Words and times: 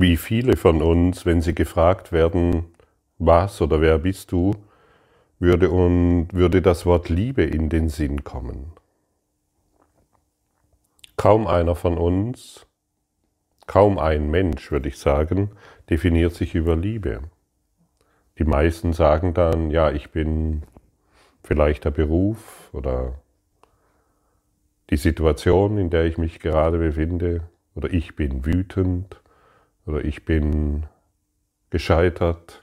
Wie 0.00 0.16
viele 0.16 0.56
von 0.56 0.80
uns, 0.80 1.26
wenn 1.26 1.42
sie 1.42 1.54
gefragt 1.54 2.10
werden, 2.10 2.72
was 3.18 3.60
oder 3.60 3.82
wer 3.82 3.98
bist 3.98 4.32
du, 4.32 4.54
würde, 5.38 5.68
und, 5.70 6.28
würde 6.32 6.62
das 6.62 6.86
Wort 6.86 7.10
Liebe 7.10 7.42
in 7.42 7.68
den 7.68 7.90
Sinn 7.90 8.24
kommen. 8.24 8.72
Kaum 11.18 11.46
einer 11.46 11.74
von 11.74 11.98
uns, 11.98 12.64
kaum 13.66 13.98
ein 13.98 14.30
Mensch, 14.30 14.72
würde 14.72 14.88
ich 14.88 14.96
sagen, 14.96 15.50
definiert 15.90 16.32
sich 16.32 16.54
über 16.54 16.76
Liebe. 16.76 17.20
Die 18.38 18.44
meisten 18.44 18.94
sagen 18.94 19.34
dann, 19.34 19.70
ja, 19.70 19.90
ich 19.90 20.12
bin 20.12 20.62
vielleicht 21.42 21.84
der 21.84 21.90
Beruf 21.90 22.70
oder 22.72 23.20
die 24.88 24.96
Situation, 24.96 25.76
in 25.76 25.90
der 25.90 26.06
ich 26.06 26.16
mich 26.16 26.40
gerade 26.40 26.78
befinde, 26.78 27.42
oder 27.74 27.92
ich 27.92 28.16
bin 28.16 28.46
wütend, 28.46 29.20
oder 29.86 30.04
ich 30.04 30.24
bin 30.24 30.86
gescheitert, 31.70 32.62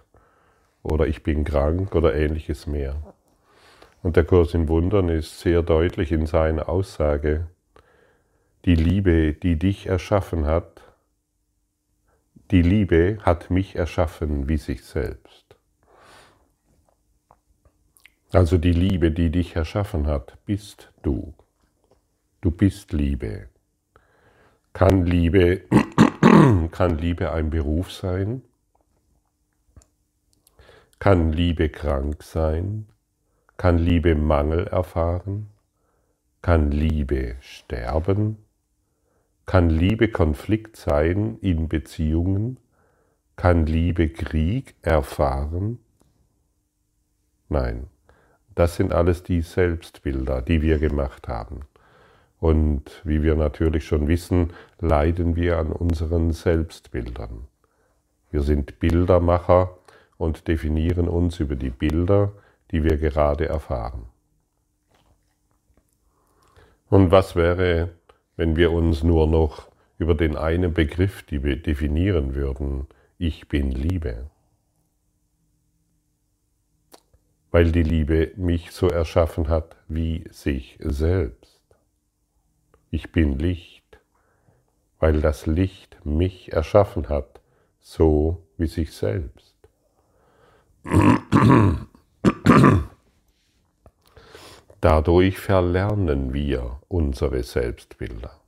oder 0.88 1.08
ich 1.08 1.22
bin 1.22 1.44
krank 1.44 1.96
oder 1.96 2.16
ähnliches 2.16 2.66
mehr. 2.66 2.96
Und 4.04 4.16
der 4.16 4.24
Kurs 4.24 4.54
in 4.54 4.70
Wundern 4.70 5.10
ist 5.10 5.40
sehr 5.40 5.62
deutlich 5.62 6.12
in 6.14 6.26
seiner 6.26 6.70
Aussage, 6.70 7.48
die 8.64 8.76
Liebe, 8.76 9.34
die 9.34 9.58
dich 9.58 9.88
erschaffen 9.88 10.46
hat, 10.46 10.82
die 12.52 12.62
Liebe 12.62 13.18
hat 13.22 13.50
mich 13.50 13.76
erschaffen 13.76 14.48
wie 14.48 14.58
sich 14.58 14.86
selbst. 14.86 15.58
Also 18.32 18.58
die 18.58 18.72
Liebe, 18.72 19.12
die 19.12 19.30
dich 19.30 19.56
erschaffen 19.56 20.08
hat, 20.08 20.38
bist 20.46 20.92
du. 21.04 21.34
Du 22.40 22.52
bist 22.52 22.94
Liebe. 22.94 23.50
Kann 24.72 25.06
Liebe, 25.06 25.64
kann 26.72 26.98
Liebe 26.98 27.32
ein 27.32 27.50
Beruf 27.50 27.92
sein? 27.92 28.42
Kann 31.00 31.32
Liebe 31.32 31.70
krank 31.70 32.24
sein? 32.24 32.88
Kann 33.58 33.78
Liebe 33.78 34.16
Mangel 34.16 34.68
erfahren? 34.68 35.48
Kann 36.42 36.72
Liebe 36.72 37.36
sterben? 37.40 38.38
Kann 39.46 39.70
Liebe 39.70 40.10
Konflikt 40.10 40.76
sein 40.76 41.38
in 41.42 41.68
Beziehungen? 41.68 42.60
Kann 43.36 43.66
Liebe 43.66 44.10
Krieg 44.10 44.76
erfahren? 44.82 45.80
Nein, 47.50 47.88
das 48.56 48.76
sind 48.76 48.92
alles 48.94 49.24
die 49.24 49.42
Selbstbilder, 49.42 50.42
die 50.42 50.62
wir 50.62 50.80
gemacht 50.80 51.28
haben. 51.28 51.62
Und 52.40 53.02
wie 53.04 53.24
wir 53.24 53.36
natürlich 53.36 53.86
schon 53.86 54.08
wissen, 54.08 54.54
leiden 54.80 55.36
wir 55.36 55.58
an 55.58 55.72
unseren 55.72 56.32
Selbstbildern. 56.32 57.48
Wir 58.30 58.42
sind 58.42 58.80
Bildermacher 58.80 59.78
und 60.18 60.48
definieren 60.48 61.08
uns 61.08 61.40
über 61.40 61.56
die 61.56 61.70
Bilder, 61.70 62.34
die 62.72 62.84
wir 62.84 62.98
gerade 62.98 63.48
erfahren. 63.48 64.06
Und 66.90 67.12
was 67.12 67.36
wäre, 67.36 67.90
wenn 68.36 68.56
wir 68.56 68.72
uns 68.72 69.04
nur 69.04 69.28
noch 69.28 69.68
über 69.98 70.14
den 70.14 70.38
einen 70.38 70.74
Begriff 70.74 71.24
definieren 71.24 72.36
würden, 72.36 72.88
ich 73.18 73.48
bin 73.48 73.72
Liebe? 73.72 74.30
Weil 77.52 77.72
die 77.72 77.84
Liebe 77.84 78.32
mich 78.36 78.72
so 78.72 78.90
erschaffen 78.90 79.50
hat 79.50 79.76
wie 79.88 80.26
sich 80.30 80.78
selbst. 80.82 81.57
Ich 82.90 83.12
bin 83.12 83.38
Licht, 83.38 84.00
weil 85.00 85.22
das 85.22 85.46
Licht 85.46 85.98
mich 86.06 86.54
erschaffen 86.54 87.10
hat, 87.10 87.42
so 87.82 88.44
wie 88.58 88.68
sich 88.68 88.94
selbst. 88.94 89.56
Dadurch 94.80 95.38
verlernen 95.38 96.34
wir 96.34 96.80
unsere 96.88 97.44
Selbstbilder. 97.44 98.40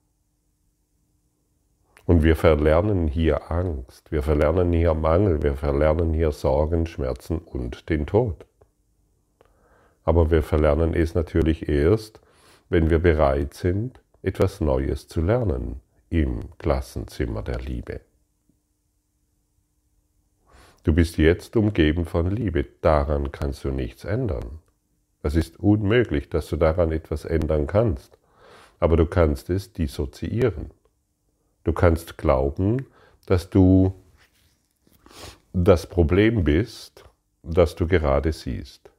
Und 2.06 2.24
wir 2.24 2.36
verlernen 2.36 3.08
hier 3.08 3.52
Angst, 3.52 4.12
wir 4.12 4.24
verlernen 4.24 4.72
hier 4.72 4.94
Mangel, 4.94 5.44
wir 5.44 5.56
verlernen 5.56 6.14
hier 6.14 6.32
Sorgen, 6.32 6.88
Schmerzen 6.88 7.40
und 7.40 7.90
den 7.90 8.08
Tod. 8.08 8.46
Aber 10.06 10.32
wir 10.32 10.42
verlernen 10.42 10.94
es 10.94 11.14
natürlich 11.14 11.68
erst, 11.68 12.20
wenn 12.70 12.90
wir 12.90 13.00
bereit 13.00 13.54
sind, 13.54 14.02
etwas 14.22 14.60
Neues 14.60 15.08
zu 15.08 15.22
lernen 15.22 15.80
im 16.10 16.58
Klassenzimmer 16.58 17.42
der 17.42 17.60
Liebe. 17.60 18.02
Du 20.84 20.94
bist 20.94 21.18
jetzt 21.18 21.56
umgeben 21.56 22.06
von 22.06 22.30
Liebe, 22.30 22.66
daran 22.82 23.32
kannst 23.32 23.64
du 23.64 23.72
nichts 23.72 24.06
ändern. 24.06 24.60
Es 25.22 25.36
ist 25.36 25.60
unmöglich, 25.60 26.30
dass 26.30 26.48
du 26.48 26.56
daran 26.56 26.92
etwas 26.92 27.26
ändern 27.26 27.68
kannst, 27.68 28.18
aber 28.80 28.98
du 28.98 29.06
kannst 29.06 29.50
es 29.50 29.74
dissoziieren. 29.74 30.72
Du 31.64 31.74
kannst 31.74 32.18
glauben, 32.18 32.86
dass 33.26 33.50
du 33.50 33.94
das 35.54 35.88
Problem 35.88 36.44
bist, 36.44 37.04
das 37.44 37.76
du 37.76 37.88
gerade 37.88 38.32
siehst. 38.32 38.90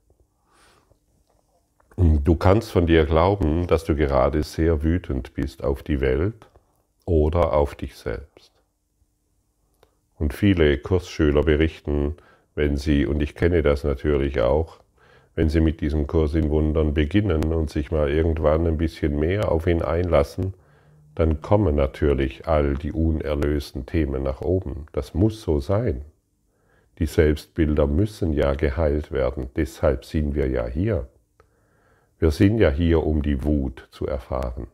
Du 1.96 2.36
kannst 2.36 2.70
von 2.70 2.86
dir 2.86 3.04
glauben, 3.04 3.66
dass 3.66 3.84
du 3.84 3.94
gerade 3.94 4.42
sehr 4.42 4.82
wütend 4.82 5.34
bist 5.34 5.62
auf 5.62 5.82
die 5.82 6.00
Welt 6.00 6.48
oder 7.04 7.52
auf 7.52 7.74
dich 7.74 7.96
selbst. 7.96 8.52
Und 10.18 10.34
viele 10.34 10.78
Kursschüler 10.78 11.42
berichten, 11.42 12.16
wenn 12.54 12.76
sie, 12.76 13.06
und 13.06 13.22
ich 13.22 13.34
kenne 13.34 13.62
das 13.62 13.84
natürlich 13.84 14.40
auch, 14.40 14.80
wenn 15.34 15.48
sie 15.48 15.60
mit 15.60 15.80
diesem 15.80 16.06
Kurs 16.06 16.34
in 16.34 16.50
Wundern 16.50 16.94
beginnen 16.94 17.52
und 17.52 17.70
sich 17.70 17.90
mal 17.90 18.10
irgendwann 18.10 18.66
ein 18.66 18.76
bisschen 18.76 19.18
mehr 19.18 19.50
auf 19.50 19.66
ihn 19.66 19.82
einlassen, 19.82 20.54
dann 21.14 21.40
kommen 21.40 21.76
natürlich 21.76 22.46
all 22.46 22.74
die 22.74 22.92
unerlösten 22.92 23.86
Themen 23.86 24.22
nach 24.22 24.40
oben. 24.40 24.86
Das 24.92 25.14
muss 25.14 25.42
so 25.42 25.60
sein. 25.60 26.04
Die 26.98 27.06
Selbstbilder 27.06 27.86
müssen 27.86 28.32
ja 28.32 28.54
geheilt 28.54 29.10
werden, 29.10 29.48
deshalb 29.56 30.04
sind 30.04 30.34
wir 30.34 30.48
ja 30.48 30.66
hier. 30.66 31.08
Wir 32.20 32.30
sind 32.30 32.58
ja 32.58 32.68
hier, 32.68 33.02
um 33.02 33.22
die 33.22 33.44
Wut 33.44 33.88
zu 33.92 34.06
erfahren. 34.06 34.66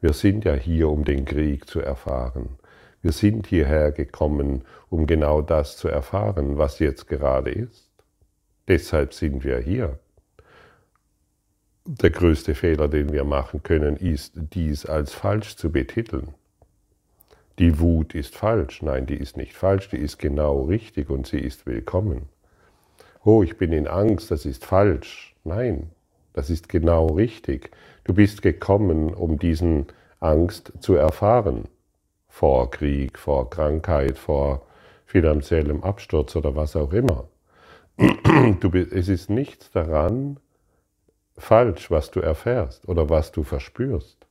Wir 0.00 0.12
sind 0.12 0.44
ja 0.44 0.54
hier, 0.54 0.88
um 0.88 1.04
den 1.04 1.24
Krieg 1.24 1.68
zu 1.68 1.80
erfahren. 1.80 2.60
Wir 3.02 3.10
sind 3.10 3.48
hierher 3.48 3.90
gekommen, 3.90 4.62
um 4.88 5.08
genau 5.08 5.42
das 5.42 5.76
zu 5.76 5.88
erfahren, 5.88 6.58
was 6.58 6.78
jetzt 6.78 7.08
gerade 7.08 7.50
ist. 7.50 7.90
Deshalb 8.68 9.14
sind 9.14 9.42
wir 9.42 9.58
hier. 9.58 9.98
Der 11.86 12.10
größte 12.10 12.54
Fehler, 12.54 12.86
den 12.86 13.12
wir 13.12 13.24
machen 13.24 13.64
können, 13.64 13.96
ist, 13.96 14.34
dies 14.36 14.86
als 14.86 15.12
falsch 15.12 15.56
zu 15.56 15.72
betiteln. 15.72 16.34
Die 17.58 17.80
Wut 17.80 18.14
ist 18.14 18.36
falsch. 18.36 18.82
Nein, 18.82 19.06
die 19.06 19.16
ist 19.16 19.36
nicht 19.36 19.54
falsch, 19.54 19.88
die 19.88 19.98
ist 19.98 20.18
genau 20.18 20.62
richtig 20.62 21.10
und 21.10 21.26
sie 21.26 21.40
ist 21.40 21.66
willkommen. 21.66 22.28
Oh, 23.24 23.42
ich 23.42 23.56
bin 23.56 23.72
in 23.72 23.88
Angst, 23.88 24.30
das 24.30 24.46
ist 24.46 24.64
falsch. 24.64 25.34
Nein, 25.42 25.90
das 26.36 26.50
ist 26.50 26.68
genau 26.68 27.06
richtig. 27.06 27.70
Du 28.04 28.12
bist 28.12 28.42
gekommen, 28.42 29.14
um 29.14 29.38
diesen 29.38 29.86
Angst 30.20 30.70
zu 30.80 30.94
erfahren 30.94 31.64
vor 32.28 32.70
Krieg, 32.70 33.18
vor 33.18 33.48
Krankheit, 33.48 34.18
vor 34.18 34.66
finanziellem 35.06 35.82
Absturz 35.82 36.36
oder 36.36 36.54
was 36.54 36.76
auch 36.76 36.92
immer. 36.92 37.28
Du, 38.60 38.70
es 38.70 39.08
ist 39.08 39.30
nichts 39.30 39.70
daran 39.70 40.38
falsch, 41.38 41.90
was 41.90 42.10
du 42.10 42.20
erfährst 42.20 42.86
oder 42.86 43.08
was 43.08 43.32
du 43.32 43.42
verspürst. 43.42 44.26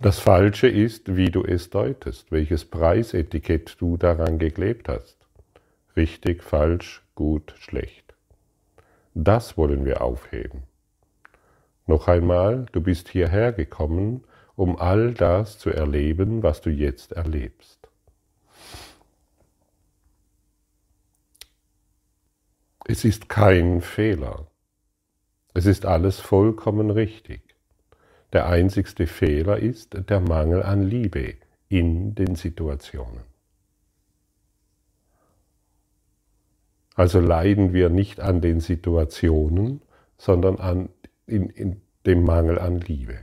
Das 0.00 0.18
Falsche 0.18 0.66
ist, 0.66 1.14
wie 1.14 1.30
du 1.30 1.44
es 1.44 1.70
deutest, 1.70 2.32
welches 2.32 2.64
Preisetikett 2.64 3.76
du 3.78 3.96
daran 3.96 4.40
geklebt 4.40 4.88
hast. 4.88 5.16
Richtig, 5.96 6.42
falsch, 6.42 7.02
gut, 7.14 7.54
schlecht. 7.60 8.03
Das 9.14 9.56
wollen 9.56 9.84
wir 9.84 10.02
aufheben. 10.02 10.64
Noch 11.86 12.08
einmal, 12.08 12.66
du 12.72 12.80
bist 12.80 13.08
hierher 13.08 13.52
gekommen, 13.52 14.24
um 14.56 14.78
all 14.78 15.14
das 15.14 15.58
zu 15.58 15.70
erleben, 15.70 16.42
was 16.42 16.60
du 16.60 16.70
jetzt 16.70 17.12
erlebst. 17.12 17.78
Es 22.86 23.04
ist 23.04 23.28
kein 23.28 23.80
Fehler. 23.80 24.46
Es 25.54 25.66
ist 25.66 25.86
alles 25.86 26.20
vollkommen 26.20 26.90
richtig. 26.90 27.40
Der 28.32 28.48
einzigste 28.48 29.06
Fehler 29.06 29.58
ist 29.58 29.96
der 30.08 30.20
Mangel 30.20 30.62
an 30.62 30.82
Liebe 30.82 31.34
in 31.68 32.14
den 32.14 32.34
Situationen. 32.34 33.33
Also 36.94 37.20
leiden 37.20 37.72
wir 37.72 37.90
nicht 37.90 38.20
an 38.20 38.40
den 38.40 38.60
Situationen, 38.60 39.82
sondern 40.16 40.58
an 40.58 40.88
in, 41.26 41.48
in 41.50 41.80
dem 42.06 42.24
Mangel 42.24 42.58
an 42.58 42.80
Liebe. 42.80 43.18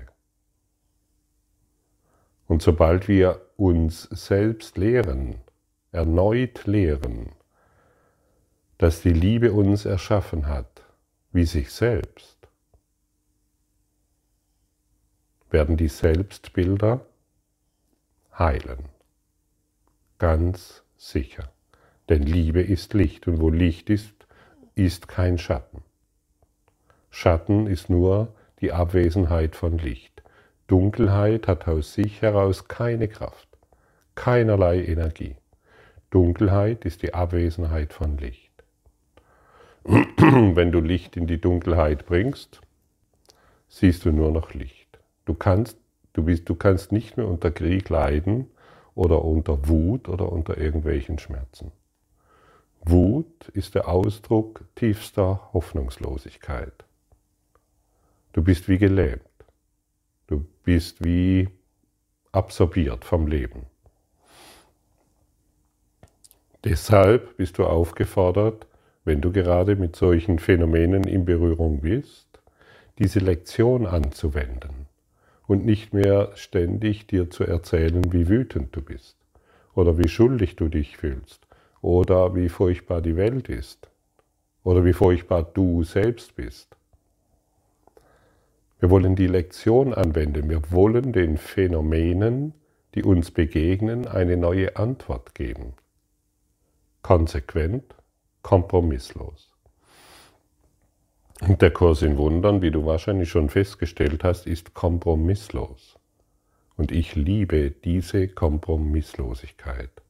Und 2.48 2.62
sobald 2.62 3.08
wir 3.08 3.42
uns 3.56 4.04
selbst 4.04 4.78
lehren, 4.78 5.36
erneut 5.92 6.66
lehren, 6.66 7.32
dass 8.78 9.02
die 9.02 9.14
Liebe 9.14 9.54
uns 9.54 9.86
erschaffen 9.86 10.48
hat, 10.48 10.84
wie 11.32 11.46
sich 11.46 11.72
selbst, 11.72 12.38
werden 15.50 15.78
die 15.78 15.88
Selbstbilder 15.88 17.06
heilen. 18.38 18.90
Ganz 20.18 20.84
sicher. 20.98 21.52
Denn 22.12 22.24
Liebe 22.24 22.62
ist 22.62 22.94
Licht 22.94 23.26
und 23.30 23.40
wo 23.40 23.50
Licht 23.50 23.90
ist, 23.90 24.28
ist 24.76 25.08
kein 25.08 25.38
Schatten. 25.38 25.82
Schatten 27.10 27.68
ist 27.68 27.90
nur 27.90 28.36
die 28.60 28.74
Abwesenheit 28.74 29.56
von 29.56 29.78
Licht. 29.78 30.22
Dunkelheit 30.68 31.48
hat 31.48 31.70
aus 31.70 31.94
sich 31.94 32.22
heraus 32.22 32.68
keine 32.68 33.08
Kraft, 33.08 33.48
keinerlei 34.14 34.84
Energie. 34.84 35.38
Dunkelheit 36.10 36.84
ist 36.84 37.02
die 37.02 37.14
Abwesenheit 37.14 37.94
von 37.94 38.18
Licht. 38.18 38.52
Wenn 39.86 40.74
du 40.74 40.82
Licht 40.82 41.16
in 41.16 41.28
die 41.28 41.40
Dunkelheit 41.40 42.06
bringst, 42.08 42.60
siehst 43.70 44.04
du 44.04 44.12
nur 44.12 44.32
noch 44.32 44.54
Licht. 44.54 45.00
Du 45.24 45.34
kannst, 45.34 45.78
du, 46.12 46.26
bist, 46.26 46.50
du 46.50 46.56
kannst 46.56 46.92
nicht 46.92 47.16
mehr 47.16 47.30
unter 47.30 47.52
Krieg 47.52 47.88
leiden 47.88 48.48
oder 48.96 49.24
unter 49.24 49.70
Wut 49.70 50.10
oder 50.10 50.30
unter 50.30 50.58
irgendwelchen 50.58 51.18
Schmerzen. 51.18 51.72
Wut 52.84 53.50
ist 53.50 53.76
der 53.76 53.88
Ausdruck 53.88 54.66
tiefster 54.74 55.50
Hoffnungslosigkeit. 55.54 56.74
Du 58.34 58.42
bist 58.42 58.68
wie 58.68 58.80
gelähmt. 58.80 59.22
Du 60.26 60.46
bist 60.64 61.04
wie 61.06 61.50
absorbiert 62.32 63.06
vom 63.06 63.28
Leben. 63.28 63.68
Deshalb 66.64 67.38
bist 67.38 67.60
du 67.60 67.66
aufgefordert, 67.66 68.66
wenn 69.06 69.22
du 69.22 69.32
gerade 69.32 69.76
mit 69.76 69.96
solchen 69.96 70.40
Phänomenen 70.40 71.04
in 71.04 71.24
Berührung 71.24 71.82
bist, 71.82 72.28
diese 72.98 73.20
Lektion 73.20 73.86
anzuwenden 73.86 74.88
und 75.46 75.66
nicht 75.66 75.94
mehr 75.94 76.32
ständig 76.36 77.06
dir 77.06 77.30
zu 77.30 77.44
erzählen, 77.44 78.12
wie 78.12 78.28
wütend 78.28 78.76
du 78.76 78.82
bist 78.82 79.18
oder 79.76 80.00
wie 80.00 80.08
schuldig 80.08 80.56
du 80.56 80.68
dich 80.68 80.98
fühlst 80.98 81.46
oder 81.82 82.36
wie 82.36 82.50
furchtbar 82.50 83.02
die 83.02 83.16
Welt 83.16 83.50
ist 83.50 83.90
oder 84.64 84.86
wie 84.86 84.94
furchtbar 84.94 85.44
du 85.44 85.84
selbst 85.84 86.36
bist. 86.36 86.76
Wir 88.80 88.90
wollen 88.90 89.16
die 89.16 89.28
Lektion 89.28 89.94
anwenden, 89.94 90.50
wir 90.50 90.72
wollen 90.72 91.14
den 91.14 91.38
Phänomenen, 91.38 92.54
die 92.96 93.04
uns 93.04 93.32
begegnen, 93.32 94.08
eine 94.08 94.38
neue 94.38 94.76
Antwort 94.76 95.36
geben. 95.36 95.74
Konsequent, 97.04 97.96
kompromisslos. 98.42 99.52
Und 101.42 101.62
der 101.62 101.72
Kurs 101.72 102.04
in 102.04 102.18
Wundern, 102.18 102.62
wie 102.62 102.70
du 102.70 102.86
wahrscheinlich 102.86 103.30
schon 103.30 103.50
festgestellt 103.50 104.24
hast, 104.24 104.46
ist 104.46 104.74
kompromisslos. 104.74 105.98
Und 106.76 106.92
ich 106.92 107.16
liebe 107.16 107.72
diese 107.72 108.28
Kompromisslosigkeit. 108.28 110.01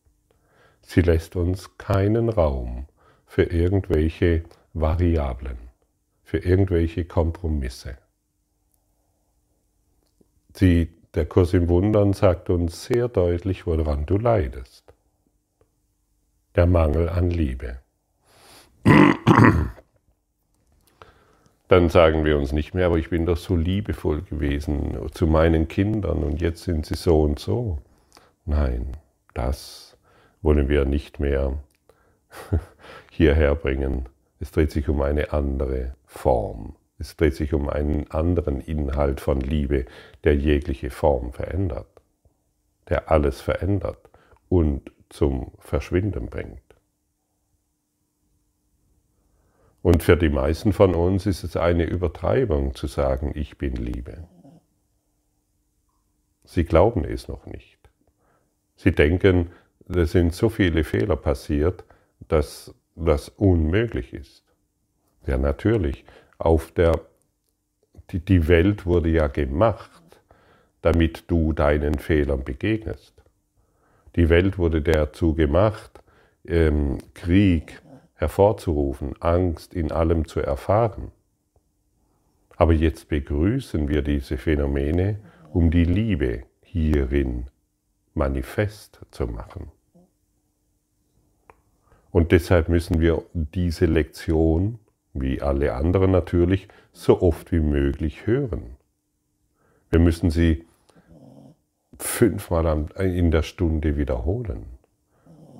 Sie 0.81 1.01
lässt 1.01 1.35
uns 1.35 1.77
keinen 1.77 2.29
Raum 2.29 2.87
für 3.25 3.43
irgendwelche 3.43 4.43
Variablen, 4.73 5.57
für 6.23 6.39
irgendwelche 6.39 7.05
Kompromisse. 7.05 7.97
Sie, 10.53 10.89
der 11.13 11.25
Kurs 11.25 11.53
im 11.53 11.69
Wundern 11.69 12.13
sagt 12.13 12.49
uns 12.49 12.85
sehr 12.85 13.07
deutlich, 13.07 13.65
woran 13.65 14.05
du 14.05 14.17
leidest. 14.17 14.93
Der 16.55 16.65
Mangel 16.65 17.09
an 17.09 17.29
Liebe. 17.29 17.79
Dann 21.71 21.87
sagen 21.87 22.25
wir 22.25 22.37
uns 22.37 22.51
nicht 22.51 22.73
mehr, 22.73 22.87
aber 22.87 22.97
ich 22.97 23.09
bin 23.09 23.25
doch 23.25 23.37
so 23.37 23.55
liebevoll 23.55 24.23
gewesen 24.23 25.09
zu 25.13 25.25
meinen 25.25 25.69
Kindern 25.69 26.23
und 26.23 26.41
jetzt 26.41 26.63
sind 26.63 26.85
sie 26.85 26.95
so 26.95 27.21
und 27.21 27.39
so. 27.39 27.79
Nein, 28.43 28.97
das 29.33 29.90
wollen 30.41 30.69
wir 30.69 30.85
nicht 30.85 31.19
mehr 31.19 31.57
hierher 33.11 33.55
bringen. 33.55 34.09
Es 34.39 34.51
dreht 34.51 34.71
sich 34.71 34.89
um 34.89 35.01
eine 35.01 35.33
andere 35.33 35.95
Form. 36.05 36.75
Es 36.97 37.15
dreht 37.15 37.35
sich 37.35 37.53
um 37.53 37.69
einen 37.69 38.09
anderen 38.11 38.61
Inhalt 38.61 39.21
von 39.21 39.41
Liebe, 39.41 39.85
der 40.23 40.35
jegliche 40.35 40.91
Form 40.91 41.33
verändert, 41.33 41.87
der 42.89 43.09
alles 43.11 43.41
verändert 43.41 44.09
und 44.49 44.91
zum 45.09 45.51
Verschwinden 45.59 46.27
bringt. 46.27 46.61
Und 49.81 50.03
für 50.03 50.15
die 50.15 50.29
meisten 50.29 50.73
von 50.73 50.93
uns 50.93 51.25
ist 51.25 51.43
es 51.43 51.57
eine 51.57 51.85
Übertreibung 51.85 52.75
zu 52.75 52.85
sagen, 52.87 53.31
ich 53.33 53.57
bin 53.57 53.75
Liebe. 53.75 54.27
Sie 56.43 56.65
glauben 56.65 57.03
es 57.03 57.27
noch 57.27 57.45
nicht. 57.47 57.79
Sie 58.75 58.91
denken, 58.91 59.51
es 59.95 60.11
sind 60.11 60.33
so 60.33 60.49
viele 60.49 60.83
Fehler 60.83 61.15
passiert, 61.15 61.83
dass 62.27 62.73
das 62.95 63.29
unmöglich 63.29 64.13
ist. 64.13 64.43
Ja, 65.25 65.37
natürlich 65.37 66.05
auf 66.37 66.71
der, 66.71 66.99
die, 68.11 68.19
die 68.19 68.47
Welt 68.47 68.85
wurde 68.85 69.09
ja 69.09 69.27
gemacht, 69.27 70.01
damit 70.81 71.25
du 71.27 71.53
deinen 71.53 71.99
Fehlern 71.99 72.43
begegnest. 72.43 73.13
Die 74.15 74.29
Welt 74.29 74.57
wurde 74.57 74.81
dazu 74.81 75.33
gemacht, 75.35 76.01
ähm, 76.45 76.97
Krieg 77.13 77.81
hervorzurufen, 78.15 79.13
Angst 79.19 79.73
in 79.73 79.91
allem 79.91 80.27
zu 80.27 80.41
erfahren. 80.41 81.11
Aber 82.57 82.73
jetzt 82.73 83.09
begrüßen 83.09 83.87
wir 83.87 84.01
diese 84.01 84.37
Phänomene, 84.37 85.19
um 85.51 85.71
die 85.71 85.85
Liebe 85.85 86.43
hierin 86.61 87.47
manifest 88.13 89.01
zu 89.11 89.27
machen. 89.27 89.71
Und 92.11 92.31
deshalb 92.31 92.69
müssen 92.69 92.99
wir 92.99 93.23
diese 93.33 93.85
Lektion 93.85 94.79
wie 95.13 95.41
alle 95.41 95.73
anderen 95.73 96.11
natürlich, 96.11 96.67
so 96.93 97.21
oft 97.21 97.51
wie 97.51 97.59
möglich 97.59 98.25
hören. 98.25 98.77
Wir 99.89 99.99
müssen 99.99 100.29
sie 100.29 100.65
fünfmal 101.97 102.87
in 102.97 103.31
der 103.31 103.43
Stunde 103.43 103.97
wiederholen. 103.97 104.65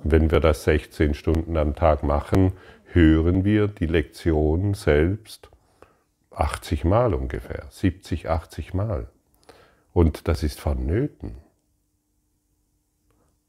Wenn 0.04 0.30
wir 0.30 0.40
das 0.40 0.64
16 0.64 1.14
Stunden 1.14 1.56
am 1.56 1.74
Tag 1.74 2.02
machen, 2.02 2.52
hören 2.86 3.44
wir 3.44 3.68
die 3.68 3.86
Lektion 3.86 4.74
selbst 4.74 5.50
80 6.30 6.84
Mal 6.84 7.14
ungefähr, 7.14 7.66
70, 7.70 8.28
80 8.28 8.74
Mal. 8.74 9.08
Und 9.92 10.26
das 10.28 10.42
ist 10.42 10.60
vonnöten. 10.60 11.36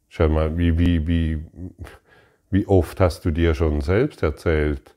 Schau 0.10 0.30
mal, 0.30 0.58
wie, 0.58 0.78
wie, 0.78 1.08
wie, 1.08 1.44
wie 2.54 2.68
oft 2.68 3.00
hast 3.00 3.26
du 3.26 3.32
dir 3.32 3.56
schon 3.56 3.82
selbst 3.82 4.22
erzählt, 4.22 4.94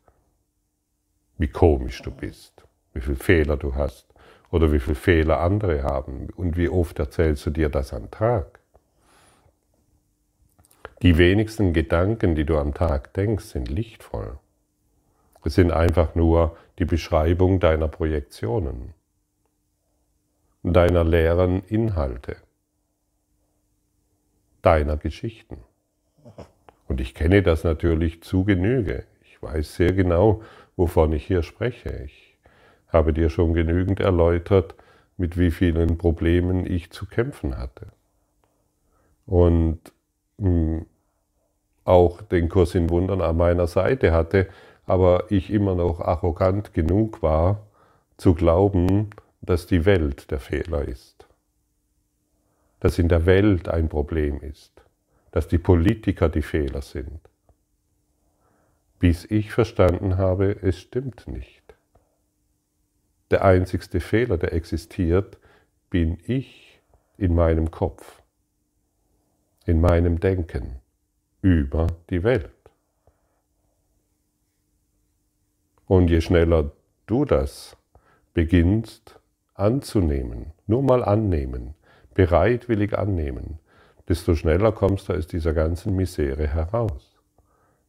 wie 1.38 1.48
komisch 1.48 2.02
du 2.02 2.10
bist, 2.10 2.52
wie 2.92 3.00
viele 3.00 3.16
Fehler 3.16 3.56
du 3.56 3.74
hast 3.74 4.12
oder 4.50 4.72
wie 4.72 4.78
viele 4.78 4.94
Fehler 4.94 5.40
andere 5.40 5.82
haben 5.82 6.28
und 6.36 6.58
wie 6.58 6.68
oft 6.68 6.98
erzählst 6.98 7.46
du 7.46 7.50
dir 7.50 7.70
das 7.70 7.94
am 7.94 8.10
Tag. 8.10 8.60
Die 11.00 11.16
wenigsten 11.16 11.72
Gedanken, 11.72 12.34
die 12.34 12.44
du 12.44 12.58
am 12.58 12.74
Tag 12.74 13.14
denkst, 13.14 13.46
sind 13.46 13.70
lichtvoll. 13.70 14.38
Es 15.42 15.54
sind 15.54 15.72
einfach 15.72 16.14
nur 16.14 16.58
die 16.78 16.84
Beschreibung 16.84 17.58
deiner 17.58 17.88
Projektionen, 17.88 18.92
deiner 20.62 21.04
leeren 21.04 21.64
Inhalte, 21.64 22.36
deiner 24.60 24.98
Geschichten. 24.98 25.56
Und 26.88 27.00
ich 27.00 27.14
kenne 27.14 27.42
das 27.42 27.64
natürlich 27.64 28.22
zu 28.22 28.44
Genüge. 28.44 29.04
Ich 29.22 29.42
weiß 29.42 29.74
sehr 29.74 29.92
genau, 29.92 30.42
wovon 30.76 31.12
ich 31.12 31.26
hier 31.26 31.42
spreche. 31.42 32.02
Ich 32.04 32.36
habe 32.88 33.12
dir 33.12 33.28
schon 33.28 33.54
genügend 33.54 34.00
erläutert, 34.00 34.74
mit 35.16 35.38
wie 35.38 35.50
vielen 35.50 35.98
Problemen 35.98 36.66
ich 36.66 36.90
zu 36.90 37.06
kämpfen 37.06 37.58
hatte. 37.58 37.88
Und 39.26 39.80
hm, 40.38 40.86
auch 41.84 42.22
den 42.22 42.48
Kurs 42.48 42.74
in 42.74 42.90
Wundern 42.90 43.20
an 43.22 43.36
meiner 43.36 43.66
Seite 43.66 44.12
hatte, 44.12 44.48
aber 44.86 45.30
ich 45.30 45.50
immer 45.50 45.74
noch 45.74 46.00
arrogant 46.00 46.74
genug 46.74 47.22
war, 47.22 47.66
zu 48.16 48.34
glauben, 48.34 49.10
dass 49.40 49.66
die 49.66 49.84
Welt 49.84 50.30
der 50.30 50.40
Fehler 50.40 50.86
ist. 50.86 51.26
Dass 52.80 52.98
in 52.98 53.08
der 53.08 53.26
Welt 53.26 53.68
ein 53.68 53.88
Problem 53.88 54.40
ist. 54.40 54.75
Dass 55.36 55.48
die 55.48 55.58
Politiker 55.58 56.30
die 56.30 56.40
Fehler 56.40 56.80
sind 56.80 57.20
bis 58.98 59.24
ich 59.26 59.52
verstanden 59.52 60.16
habe, 60.16 60.62
es 60.62 60.78
stimmt 60.78 61.28
nicht. 61.28 61.74
Der 63.30 63.44
einzigste 63.44 64.00
Fehler, 64.00 64.38
der 64.38 64.52
existiert, 64.52 65.38
bin 65.90 66.18
ich 66.26 66.80
in 67.18 67.34
meinem 67.34 67.70
Kopf. 67.70 68.22
in 69.66 69.80
meinem 69.80 70.20
Denken 70.20 70.80
über 71.42 71.88
die 72.08 72.22
Welt. 72.22 72.50
Und 75.86 76.08
je 76.08 76.20
schneller 76.20 76.70
du 77.06 77.24
das 77.24 77.76
beginnst 78.32 79.18
anzunehmen, 79.54 80.52
nur 80.68 80.82
mal 80.82 81.04
annehmen, 81.04 81.74
bereitwillig 82.14 82.96
annehmen, 82.96 83.58
desto 84.08 84.34
schneller 84.34 84.72
kommst 84.72 85.08
du 85.08 85.14
aus 85.14 85.26
dieser 85.26 85.52
ganzen 85.52 85.94
Misere 85.96 86.46
heraus. 86.46 87.16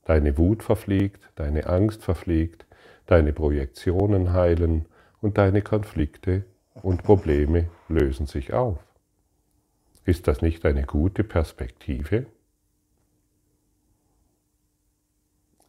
Deine 0.06 0.38
Wut 0.38 0.64
verfliegt, 0.64 1.30
deine 1.36 1.68
Angst 1.68 2.04
verfliegt, 2.04 2.66
deine 3.06 3.34
Projektionen 3.34 4.34
heilen 4.34 4.86
und 5.22 5.38
deine 5.38 5.62
Konflikte 5.62 6.46
und 6.82 7.04
Probleme 7.04 7.70
lösen 7.90 8.28
sich 8.28 8.54
auf. 8.54 8.80
Ist 10.06 10.28
das 10.28 10.42
nicht 10.42 10.66
eine 10.66 10.84
gute 10.84 11.24
Perspektive? 11.24 12.28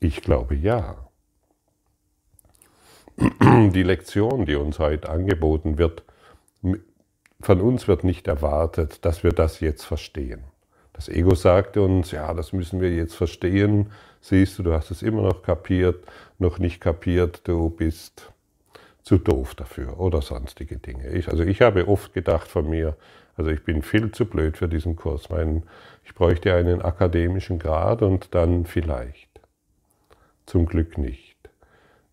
Ich 0.00 0.22
glaube 0.22 0.54
ja. 0.54 1.08
Die 3.40 3.82
Lektion, 3.82 4.46
die 4.46 4.54
uns 4.54 4.78
heute 4.78 5.08
angeboten 5.08 5.76
wird, 5.76 6.04
von 7.40 7.60
uns 7.60 7.86
wird 7.88 8.04
nicht 8.04 8.26
erwartet, 8.26 9.04
dass 9.04 9.22
wir 9.22 9.32
das 9.32 9.60
jetzt 9.60 9.84
verstehen. 9.84 10.44
Das 10.92 11.08
Ego 11.08 11.34
sagte 11.34 11.82
uns, 11.82 12.10
ja, 12.10 12.34
das 12.34 12.52
müssen 12.52 12.80
wir 12.80 12.92
jetzt 12.92 13.14
verstehen. 13.14 13.92
Siehst 14.20 14.58
du, 14.58 14.64
du 14.64 14.72
hast 14.72 14.90
es 14.90 15.02
immer 15.02 15.22
noch 15.22 15.42
kapiert, 15.42 16.04
noch 16.38 16.58
nicht 16.58 16.80
kapiert, 16.80 17.46
du 17.46 17.70
bist 17.70 18.32
zu 19.02 19.16
doof 19.16 19.54
dafür 19.54 20.00
oder 20.00 20.20
sonstige 20.20 20.76
Dinge. 20.76 21.10
Ich, 21.10 21.28
also 21.28 21.44
ich 21.44 21.62
habe 21.62 21.86
oft 21.86 22.12
gedacht 22.12 22.48
von 22.48 22.68
mir, 22.68 22.96
also 23.36 23.50
ich 23.50 23.62
bin 23.62 23.82
viel 23.82 24.10
zu 24.10 24.26
blöd 24.26 24.56
für 24.56 24.68
diesen 24.68 24.96
Kurs. 24.96 25.30
Mein, 25.30 25.62
ich 26.04 26.14
bräuchte 26.14 26.52
einen 26.52 26.82
akademischen 26.82 27.60
Grad 27.60 28.02
und 28.02 28.34
dann 28.34 28.66
vielleicht. 28.66 29.28
Zum 30.46 30.66
Glück 30.66 30.98
nicht. 30.98 31.36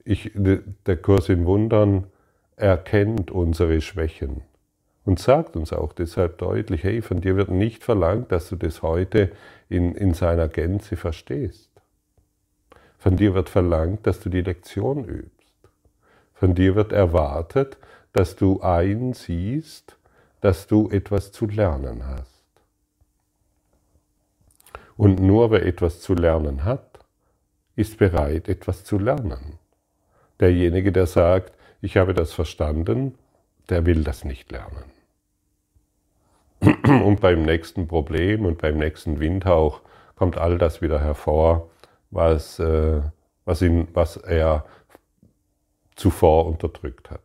Ich, 0.04 0.32
der 0.36 0.98
Kurs 0.98 1.30
in 1.30 1.46
Wundern 1.46 2.06
erkennt 2.58 3.32
unsere 3.32 3.82
Schwächen 3.82 4.44
und 5.06 5.20
sagt 5.20 5.56
uns 5.56 5.72
auch 5.72 5.94
deshalb 5.94 6.40
deutlich, 6.40 6.84
hey, 6.84 7.02
von 7.02 7.22
dir 7.22 7.36
wird 7.36 7.50
nicht 7.50 7.84
verlangt, 7.84 8.32
dass 8.32 8.50
du 8.50 8.56
das 8.56 8.82
heute 8.82 9.32
in, 9.70 9.94
in 9.94 10.14
seiner 10.14 10.48
Gänze 10.48 10.98
verstehst. 10.98 11.70
Von 12.98 13.18
dir 13.18 13.36
wird 13.36 13.50
verlangt, 13.50 14.08
dass 14.08 14.20
du 14.20 14.30
die 14.30 14.42
Lektion 14.42 15.06
übst. 15.06 15.32
Von 16.34 16.56
dir 16.56 16.76
wird 16.76 16.92
erwartet, 16.92 17.78
dass 18.14 18.36
du 18.36 18.62
einsiehst, 18.62 19.96
dass 20.42 20.68
du 20.68 20.90
etwas 20.90 21.32
zu 21.32 21.46
lernen 21.46 22.08
hast. 22.08 22.32
Und 24.98 25.20
nur 25.20 25.52
wer 25.52 25.66
etwas 25.66 26.02
zu 26.02 26.14
lernen 26.16 26.64
hat, 26.64 27.00
ist 27.76 27.98
bereit, 27.98 28.48
etwas 28.48 28.84
zu 28.84 28.98
lernen. 28.98 29.60
Derjenige, 30.40 30.92
der 30.92 31.06
sagt, 31.06 31.54
ich 31.82 31.98
habe 31.98 32.14
das 32.14 32.34
verstanden, 32.34 33.16
der 33.70 33.86
will 33.86 34.04
das 34.04 34.24
nicht 34.24 34.52
lernen. 34.52 34.95
Und 36.86 37.22
beim 37.22 37.44
nächsten 37.44 37.88
Problem 37.88 38.46
und 38.46 38.58
beim 38.58 38.78
nächsten 38.78 39.20
Windhauch 39.20 39.82
kommt 40.16 40.38
all 40.38 40.58
das 40.58 40.82
wieder 40.82 41.00
hervor, 41.00 41.70
was, 42.12 42.60
äh, 42.60 43.02
was, 43.46 43.62
ihn, 43.62 43.88
was 43.94 44.18
er 44.18 44.66
zuvor 45.96 46.46
unterdrückt 46.46 47.12
hat. 47.12 47.22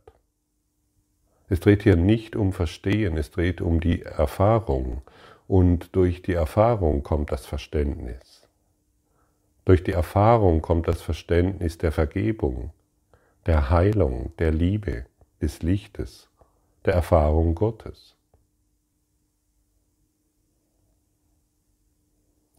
Es 1.49 1.61
dreht 1.61 1.82
hier 1.82 1.97
nicht 1.97 2.37
um 2.37 2.52
Verstehen, 2.52 3.16
es 3.16 3.30
dreht 3.30 3.61
um 3.61 3.80
die 3.80 4.02
Erfahrung. 4.02 5.02
Und 5.49 5.97
durch 5.97 6.23
die 6.23 6.35
Erfahrung 6.35 7.02
kommt 7.02 7.32
das 7.32 7.44
Verständnis. 7.44 8.49
Durch 9.64 9.82
die 9.82 9.92
Erfahrung 9.92 10.62
kommt 10.62 10.87
das 10.87 11.02
Verständnis 11.02 11.78
der 11.78 11.92
Vergebung, 11.92 12.70
der 13.47 13.70
Heilung, 13.70 14.32
der 14.38 14.52
Liebe, 14.52 15.06
des 15.42 15.62
Lichtes, 15.62 16.28
der 16.85 16.94
Erfahrung 16.94 17.54
Gottes. 17.54 18.16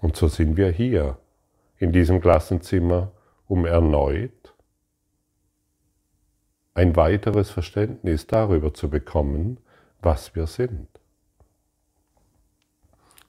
Und 0.02 0.18
so 0.18 0.28
sind 0.28 0.58
wir 0.58 0.72
hier 0.72 1.18
in 1.78 1.92
diesem 1.92 2.20
Klassenzimmer, 2.22 3.12
um 3.48 3.66
erneut 3.66 4.56
ein 6.74 6.96
weiteres 6.96 7.52
Verständnis 7.52 8.28
darüber 8.28 8.74
zu 8.74 8.90
bekommen, 8.90 9.58
was 10.02 10.36
wir 10.36 10.48
sind. 10.48 10.88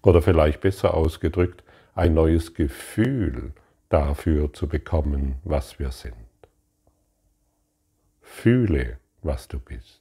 Oder 0.03 0.23
vielleicht 0.23 0.61
besser 0.61 0.95
ausgedrückt, 0.95 1.63
ein 1.95 2.15
neues 2.15 2.55
Gefühl 2.55 3.53
dafür 3.89 4.53
zu 4.53 4.69
bekommen, 4.69 5.37
was 5.45 5.79
wir 5.79 5.91
sind. 5.91 6.15
Fühle, 8.23 8.99
was 9.23 9.49
du 9.49 9.59
bist. 9.59 10.01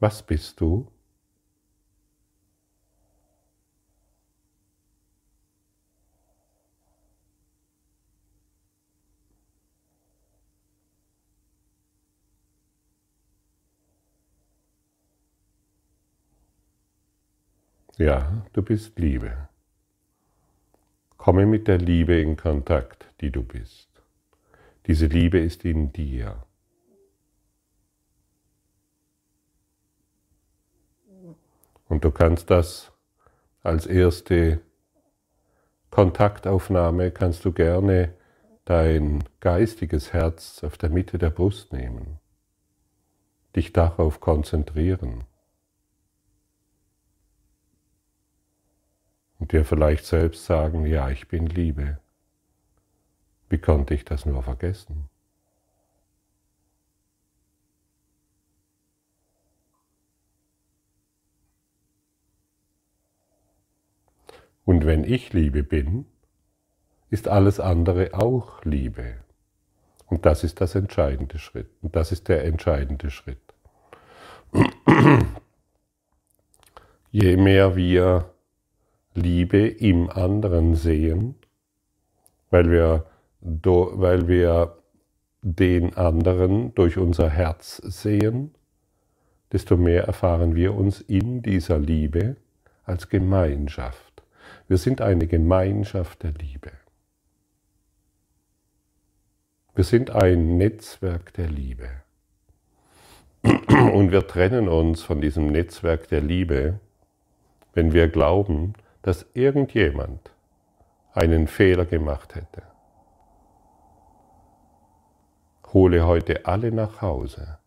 Was 0.00 0.22
bist 0.22 0.60
du? 0.60 0.90
Ja, 17.98 18.46
du 18.52 18.62
bist 18.62 18.96
Liebe. 19.00 19.48
Komme 21.16 21.46
mit 21.46 21.66
der 21.66 21.78
Liebe 21.78 22.20
in 22.20 22.36
Kontakt, 22.36 23.12
die 23.20 23.32
du 23.32 23.42
bist. 23.42 23.88
Diese 24.86 25.06
Liebe 25.06 25.40
ist 25.40 25.64
in 25.64 25.92
dir. 25.92 26.44
Und 31.88 32.04
du 32.04 32.12
kannst 32.12 32.50
das 32.50 32.92
als 33.64 33.84
erste 33.84 34.60
Kontaktaufnahme, 35.90 37.10
kannst 37.10 37.44
du 37.44 37.50
gerne 37.50 38.14
dein 38.64 39.24
geistiges 39.40 40.12
Herz 40.12 40.62
auf 40.62 40.78
der 40.78 40.90
Mitte 40.90 41.18
der 41.18 41.30
Brust 41.30 41.72
nehmen, 41.72 42.20
dich 43.56 43.72
darauf 43.72 44.20
konzentrieren. 44.20 45.24
Und 49.38 49.52
dir 49.52 49.64
vielleicht 49.64 50.04
selbst 50.04 50.44
sagen, 50.44 50.86
ja, 50.86 51.10
ich 51.10 51.28
bin 51.28 51.46
Liebe. 51.46 51.98
Wie 53.48 53.58
konnte 53.58 53.94
ich 53.94 54.04
das 54.04 54.26
nur 54.26 54.42
vergessen? 54.42 55.08
Und 64.64 64.84
wenn 64.84 65.02
ich 65.02 65.32
Liebe 65.32 65.62
bin, 65.62 66.04
ist 67.08 67.26
alles 67.26 67.58
andere 67.58 68.12
auch 68.12 68.62
Liebe. 68.64 69.16
Und 70.08 70.26
das 70.26 70.44
ist 70.44 70.60
das 70.60 70.74
entscheidende 70.74 71.38
Schritt. 71.38 71.70
Und 71.80 71.96
das 71.96 72.12
ist 72.12 72.28
der 72.28 72.44
entscheidende 72.44 73.10
Schritt. 73.10 73.40
Je 77.10 77.36
mehr 77.38 77.76
wir 77.76 78.34
Liebe 79.18 79.66
im 79.66 80.08
anderen 80.08 80.74
sehen, 80.74 81.34
weil 82.50 82.70
wir, 82.70 83.06
weil 83.40 84.28
wir 84.28 84.78
den 85.42 85.96
anderen 85.96 86.74
durch 86.74 86.96
unser 86.98 87.28
Herz 87.28 87.76
sehen, 87.76 88.54
desto 89.52 89.76
mehr 89.76 90.04
erfahren 90.04 90.54
wir 90.54 90.74
uns 90.74 91.00
in 91.00 91.42
dieser 91.42 91.78
Liebe 91.78 92.36
als 92.84 93.08
Gemeinschaft. 93.08 94.22
Wir 94.66 94.78
sind 94.78 95.00
eine 95.00 95.26
Gemeinschaft 95.26 96.22
der 96.22 96.32
Liebe. 96.32 96.72
Wir 99.74 99.84
sind 99.84 100.10
ein 100.10 100.56
Netzwerk 100.56 101.32
der 101.34 101.48
Liebe. 101.48 101.88
Und 103.42 104.10
wir 104.10 104.26
trennen 104.26 104.68
uns 104.68 105.02
von 105.02 105.20
diesem 105.20 105.46
Netzwerk 105.46 106.08
der 106.08 106.20
Liebe, 106.20 106.80
wenn 107.74 107.92
wir 107.92 108.08
glauben, 108.08 108.74
dass 109.02 109.26
irgendjemand 109.34 110.30
einen 111.12 111.46
Fehler 111.46 111.84
gemacht 111.84 112.34
hätte. 112.34 112.62
Hole 115.72 116.06
heute 116.06 116.46
alle 116.46 116.72
nach 116.72 117.02
Hause 117.02 117.58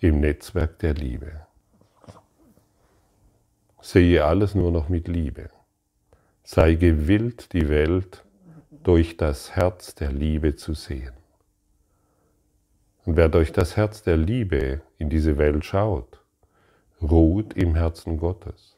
im 0.00 0.20
Netzwerk 0.20 0.78
der 0.78 0.94
Liebe. 0.94 1.46
Sehe 3.80 4.24
alles 4.24 4.54
nur 4.54 4.70
noch 4.70 4.88
mit 4.88 5.08
Liebe. 5.08 5.50
Sei 6.44 6.74
gewillt, 6.74 7.52
die 7.52 7.68
Welt 7.68 8.24
durch 8.82 9.16
das 9.16 9.56
Herz 9.56 9.94
der 9.94 10.12
Liebe 10.12 10.56
zu 10.56 10.74
sehen. 10.74 11.14
Und 13.04 13.16
wer 13.16 13.28
durch 13.28 13.52
das 13.52 13.76
Herz 13.76 14.02
der 14.02 14.16
Liebe 14.16 14.82
in 14.98 15.08
diese 15.08 15.38
Welt 15.38 15.64
schaut, 15.64 16.22
ruht 17.00 17.54
im 17.54 17.74
Herzen 17.74 18.18
Gottes. 18.18 18.77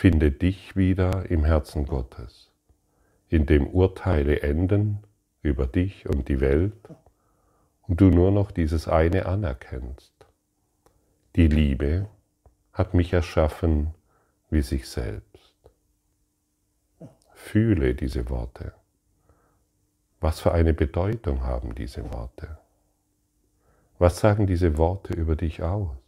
Finde 0.00 0.32
dich 0.32 0.76
wieder 0.76 1.30
im 1.30 1.44
Herzen 1.44 1.84
Gottes, 1.84 2.50
in 3.28 3.44
dem 3.44 3.66
Urteile 3.66 4.40
enden 4.40 5.00
über 5.42 5.66
dich 5.66 6.08
und 6.08 6.30
die 6.30 6.40
Welt 6.40 6.88
und 7.82 8.00
du 8.00 8.06
nur 8.06 8.30
noch 8.30 8.50
dieses 8.50 8.88
eine 8.88 9.26
anerkennst. 9.26 10.14
Die 11.36 11.48
Liebe 11.48 12.08
hat 12.72 12.94
mich 12.94 13.12
erschaffen 13.12 13.92
wie 14.48 14.62
sich 14.62 14.88
selbst. 14.88 15.54
Fühle 17.34 17.94
diese 17.94 18.30
Worte. 18.30 18.72
Was 20.18 20.40
für 20.40 20.52
eine 20.52 20.72
Bedeutung 20.72 21.42
haben 21.42 21.74
diese 21.74 22.10
Worte? 22.10 22.56
Was 23.98 24.18
sagen 24.18 24.46
diese 24.46 24.78
Worte 24.78 25.12
über 25.12 25.36
dich 25.36 25.62
aus? 25.62 25.99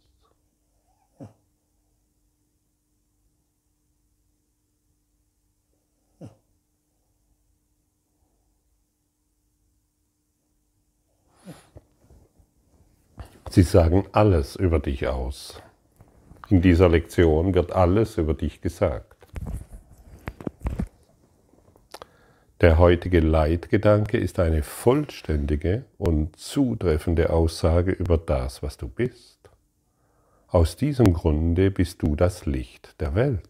Sie 13.53 13.61
sagen 13.61 14.05
alles 14.13 14.55
über 14.55 14.79
dich 14.79 15.07
aus. 15.07 15.61
In 16.49 16.63
dieser 16.63 16.89
Lektion 16.89 17.53
wird 17.53 17.71
alles 17.71 18.17
über 18.17 18.33
dich 18.33 18.61
gesagt. 18.61 19.27
Der 22.61 22.79
heutige 22.79 23.19
Leitgedanke 23.19 24.17
ist 24.17 24.39
eine 24.39 24.63
vollständige 24.63 25.85
und 25.99 26.35
zutreffende 26.35 27.29
Aussage 27.29 27.91
über 27.91 28.17
das, 28.17 28.63
was 28.63 28.77
du 28.77 28.87
bist. 28.87 29.37
Aus 30.47 30.75
diesem 30.75 31.13
Grunde 31.13 31.69
bist 31.69 32.01
du 32.01 32.15
das 32.15 32.47
Licht 32.47 32.99
der 33.01 33.13
Welt. 33.13 33.49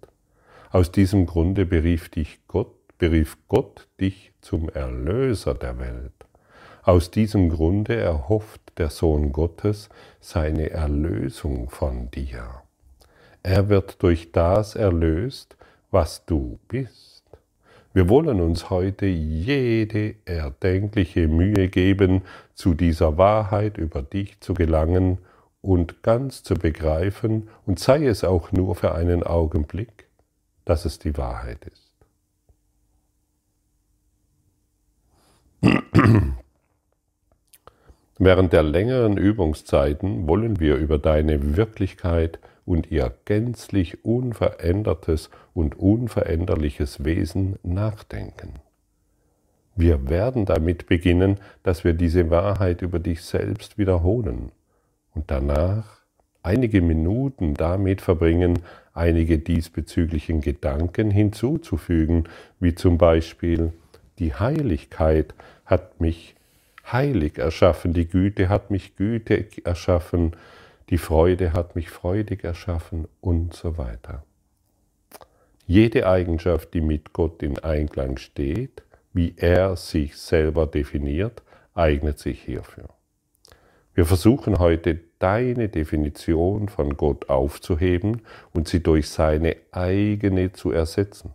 Aus 0.69 0.91
diesem 0.91 1.27
Grunde 1.27 1.65
berief 1.65 2.09
dich 2.09 2.41
Gott, 2.49 2.75
berief 2.97 3.37
Gott 3.47 3.87
dich 4.01 4.33
zum 4.41 4.67
Erlöser 4.67 5.53
der 5.53 5.79
Welt. 5.79 6.25
Aus 6.83 7.11
diesem 7.11 7.47
Grunde 7.47 7.95
erhofft 7.95 8.61
der 8.77 8.89
Sohn 8.89 9.31
Gottes 9.31 9.87
seine 10.19 10.69
Erlösung 10.69 11.69
von 11.69 12.11
dir. 12.11 12.61
Er 13.41 13.69
wird 13.69 14.03
durch 14.03 14.33
das 14.33 14.75
erlöst, 14.75 15.55
was 15.91 16.25
du 16.25 16.59
bist. 16.67 17.23
Wir 17.93 18.09
wollen 18.09 18.41
uns 18.41 18.69
heute 18.69 19.05
jede 19.05 20.15
erdenkliche 20.25 21.29
Mühe 21.29 21.69
geben, 21.69 22.23
zu 22.53 22.73
dieser 22.73 23.17
Wahrheit 23.17 23.77
über 23.77 24.01
dich 24.01 24.41
zu 24.41 24.53
gelangen 24.53 25.19
und 25.61 26.03
ganz 26.03 26.43
zu 26.43 26.55
begreifen, 26.55 27.47
und 27.65 27.79
sei 27.79 28.05
es 28.07 28.25
auch 28.25 28.51
nur 28.51 28.75
für 28.75 28.93
einen 28.93 29.23
Augenblick, 29.23 30.09
dass 30.65 30.83
es 30.83 30.99
die 30.99 31.15
Wahrheit 31.17 31.59
ist. 31.65 31.93
Während 38.19 38.53
der 38.53 38.63
längeren 38.63 39.17
Übungszeiten 39.17 40.27
wollen 40.27 40.59
wir 40.59 40.75
über 40.75 40.99
deine 40.99 41.57
Wirklichkeit 41.57 42.39
und 42.65 42.91
ihr 42.91 43.11
gänzlich 43.25 44.05
unverändertes 44.05 45.29
und 45.53 45.77
unveränderliches 45.77 47.03
Wesen 47.03 47.57
nachdenken. 47.63 48.53
Wir 49.75 50.09
werden 50.09 50.45
damit 50.45 50.85
beginnen, 50.85 51.37
dass 51.63 51.83
wir 51.83 51.93
diese 51.93 52.29
Wahrheit 52.29 52.83
über 52.83 52.99
dich 52.99 53.23
selbst 53.23 53.77
wiederholen 53.79 54.51
und 55.15 55.31
danach 55.31 56.03
einige 56.43 56.81
Minuten 56.81 57.55
damit 57.55 58.01
verbringen, 58.01 58.59
einige 58.93 59.39
diesbezüglichen 59.39 60.41
Gedanken 60.41 61.09
hinzuzufügen, 61.09 62.29
wie 62.59 62.75
zum 62.75 62.99
Beispiel 62.99 63.73
die 64.19 64.35
Heiligkeit 64.35 65.33
hat 65.65 65.99
mich 65.99 66.35
heilig 66.91 67.37
erschaffen, 67.37 67.93
die 67.93 68.07
Güte 68.07 68.49
hat 68.49 68.71
mich 68.71 68.95
gütig 68.95 69.65
erschaffen, 69.65 70.35
die 70.89 70.97
Freude 70.97 71.53
hat 71.53 71.75
mich 71.75 71.89
freudig 71.89 72.43
erschaffen 72.43 73.07
und 73.21 73.53
so 73.53 73.77
weiter. 73.77 74.23
Jede 75.65 76.07
Eigenschaft, 76.07 76.73
die 76.73 76.81
mit 76.81 77.13
Gott 77.13 77.41
in 77.41 77.57
Einklang 77.59 78.17
steht, 78.17 78.83
wie 79.13 79.33
er 79.37 79.75
sich 79.77 80.17
selber 80.17 80.67
definiert, 80.67 81.41
eignet 81.73 82.19
sich 82.19 82.41
hierfür. 82.41 82.89
Wir 83.93 84.05
versuchen 84.05 84.59
heute 84.59 84.99
deine 85.19 85.69
Definition 85.69 86.67
von 86.67 86.97
Gott 86.97 87.29
aufzuheben 87.29 88.23
und 88.51 88.67
sie 88.67 88.81
durch 88.81 89.09
seine 89.09 89.55
eigene 89.71 90.51
zu 90.51 90.71
ersetzen. 90.71 91.33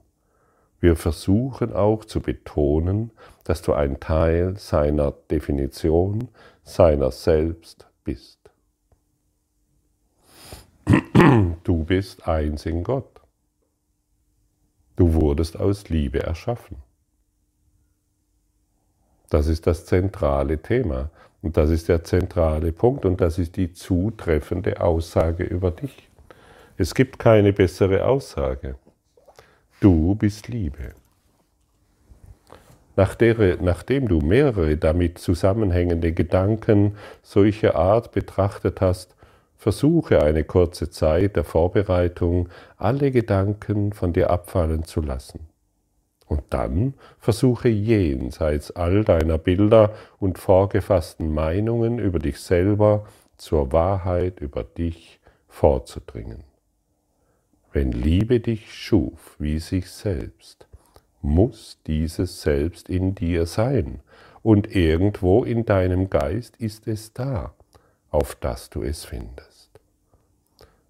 Wir 0.81 0.95
versuchen 0.95 1.73
auch 1.73 2.05
zu 2.05 2.21
betonen, 2.21 3.11
dass 3.45 3.63
du 3.63 3.73
ein 3.73 3.99
Teil 3.99 4.57
seiner 4.57 5.13
Definition, 5.31 6.29
seiner 6.63 7.11
selbst 7.11 7.87
bist. 8.05 8.39
Du 11.65 11.85
bist 11.85 12.27
eins 12.27 12.65
in 12.65 12.83
Gott. 12.83 13.21
Du 14.97 15.15
wurdest 15.15 15.59
aus 15.59 15.89
Liebe 15.89 16.23
erschaffen. 16.23 16.77
Das 19.29 19.47
ist 19.47 19.67
das 19.67 19.85
zentrale 19.85 20.63
Thema 20.63 21.11
und 21.43 21.57
das 21.57 21.71
ist 21.71 21.89
der 21.89 22.05
zentrale 22.05 22.73
Punkt 22.73 23.05
und 23.05 23.21
das 23.21 23.39
ist 23.39 23.57
die 23.57 23.73
zutreffende 23.73 24.81
Aussage 24.81 25.45
über 25.45 25.71
dich. 25.71 26.09
Es 26.79 26.95
gibt 26.95 27.19
keine 27.19 27.53
bessere 27.53 28.07
Aussage. 28.07 28.77
Du 29.81 30.17
bist 30.17 30.49
Liebe. 30.49 30.93
Nachdem 32.97 34.09
du 34.09 34.19
mehrere 34.19 34.77
damit 34.77 35.19
zusammenhängende 35.19 36.13
Gedanken 36.13 36.97
solcher 37.23 37.77
Art 37.77 38.11
betrachtet 38.11 38.81
hast, 38.81 39.15
versuche 39.57 40.21
eine 40.21 40.43
kurze 40.43 40.91
Zeit 40.91 41.37
der 41.37 41.45
Vorbereitung, 41.45 42.49
alle 42.77 43.13
Gedanken 43.13 43.93
von 43.93 44.13
dir 44.13 44.31
abfallen 44.31 44.83
zu 44.83 45.01
lassen. 45.01 45.47
Und 46.27 46.43
dann 46.51 46.95
versuche 47.21 47.69
jenseits 47.69 48.73
all 48.73 49.05
deiner 49.05 49.39
Bilder 49.39 49.95
und 50.19 50.39
vorgefassten 50.39 51.33
Meinungen 51.33 52.01
über 52.01 52.19
dich 52.19 52.41
selber 52.41 53.07
zur 53.37 53.71
Wahrheit 53.71 54.41
über 54.41 54.65
dich 54.65 55.21
vorzudringen. 55.47 56.48
Wenn 57.73 57.93
Liebe 57.93 58.41
dich 58.41 58.73
schuf 58.73 59.37
wie 59.39 59.59
sich 59.59 59.91
selbst, 59.91 60.67
muss 61.21 61.79
dieses 61.87 62.41
Selbst 62.41 62.89
in 62.89 63.15
dir 63.15 63.45
sein, 63.45 64.01
und 64.43 64.75
irgendwo 64.75 65.45
in 65.45 65.67
deinem 65.67 66.09
Geist 66.09 66.57
ist 66.57 66.89
es 66.89 67.13
da, 67.13 67.53
auf 68.11 68.35
das 68.37 68.71
du 68.71 68.83
es 68.83 69.05
findest. 69.05 69.69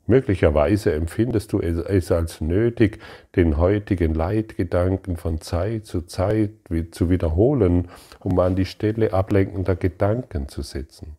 Möglicherweise 0.07 0.93
empfindest 0.95 1.53
du 1.53 1.61
es 1.61 2.11
als 2.13 2.41
nötig, 2.41 3.01
den 3.37 3.57
heutigen 3.57 4.15
Leitgedanken 4.15 5.17
von 5.17 5.41
Zeit 5.41 5.85
zu 5.85 6.03
Zeit 6.03 6.51
zu 6.93 7.11
wiederholen, 7.11 7.89
um 8.21 8.39
an 8.39 8.55
die 8.55 8.65
Stelle 8.65 9.13
ablenkender 9.13 9.75
Gedanken 9.75 10.49
zu 10.49 10.63
setzen. 10.63 11.17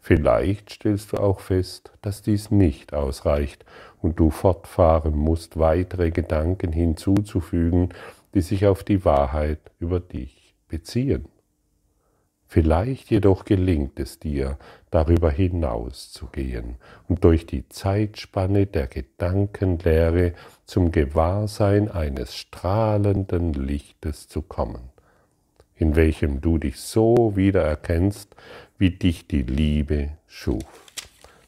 Vielleicht 0.00 0.70
stellst 0.70 1.12
du 1.12 1.16
auch 1.16 1.40
fest, 1.40 1.92
dass 2.02 2.20
dies 2.20 2.50
nicht 2.50 2.92
ausreicht 2.92 3.64
und 4.04 4.20
du 4.20 4.28
fortfahren 4.28 5.16
musst, 5.16 5.58
weitere 5.58 6.10
Gedanken 6.10 6.72
hinzuzufügen, 6.72 7.88
die 8.34 8.42
sich 8.42 8.66
auf 8.66 8.84
die 8.84 9.02
Wahrheit 9.06 9.60
über 9.78 9.98
dich 9.98 10.54
beziehen. 10.68 11.24
Vielleicht 12.46 13.10
jedoch 13.10 13.46
gelingt 13.46 13.98
es 13.98 14.18
dir, 14.18 14.58
darüber 14.90 15.30
hinaus 15.30 16.12
zu 16.12 16.26
gehen 16.26 16.76
und 17.08 17.24
durch 17.24 17.46
die 17.46 17.66
Zeitspanne 17.70 18.66
der 18.66 18.88
Gedankenlehre 18.88 20.34
zum 20.66 20.92
Gewahrsein 20.92 21.90
eines 21.90 22.36
strahlenden 22.36 23.54
Lichtes 23.54 24.28
zu 24.28 24.42
kommen, 24.42 24.90
in 25.76 25.96
welchem 25.96 26.42
du 26.42 26.58
dich 26.58 26.78
so 26.78 27.32
wiedererkennst, 27.36 28.36
wie 28.76 28.90
dich 28.90 29.26
die 29.26 29.42
Liebe 29.42 30.10
schuf. 30.26 30.83